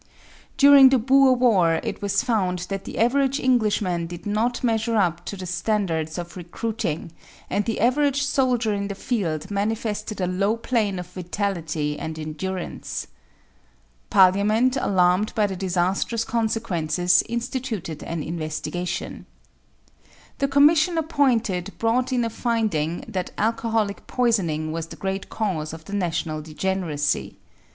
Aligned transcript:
During 0.57 0.89
the 0.89 0.97
Boer 0.97 1.33
War 1.35 1.79
it 1.83 2.01
was 2.01 2.23
found 2.23 2.57
that 2.69 2.85
the 2.85 2.97
average 2.97 3.39
Englishman 3.39 4.07
did 4.07 4.25
not 4.25 4.63
measure 4.63 4.95
up 4.95 5.23
to 5.25 5.37
the 5.37 5.45
standards 5.45 6.17
of 6.17 6.35
recruiting 6.35 7.11
and 7.51 7.65
the 7.65 7.79
average 7.79 8.23
soldier 8.23 8.73
in 8.73 8.87
the 8.87 8.95
field 8.95 9.51
manifested 9.51 10.19
a 10.19 10.25
low 10.25 10.57
plane 10.57 10.97
of 10.97 11.05
vitality 11.05 11.99
and 11.99 12.17
endurance. 12.17 13.05
Parliament, 14.09 14.75
alarmed 14.75 15.35
by 15.35 15.45
the 15.45 15.55
disastrous 15.55 16.23
consequences, 16.23 17.21
instituted 17.29 18.01
an 18.03 18.23
investigation. 18.23 19.27
The 20.39 20.47
commission 20.47 20.97
appointed 20.97 21.73
brought 21.77 22.11
in 22.11 22.25
a 22.25 22.29
finding 22.31 23.05
that 23.07 23.29
alcoholic 23.37 24.07
poisoning 24.07 24.71
was 24.71 24.87
the 24.87 24.95
great 24.95 25.29
cause 25.29 25.73
of 25.73 25.85
the 25.85 25.93
national 25.93 26.41
degeneracy. 26.41 27.37